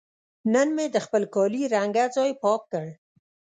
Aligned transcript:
نن 0.53 0.67
مې 0.75 0.85
د 0.91 0.97
خپل 1.05 1.23
کالي 1.35 1.63
رنګه 1.75 2.03
ځای 2.15 2.31
پاک 2.43 2.61
کړ. 2.71 2.85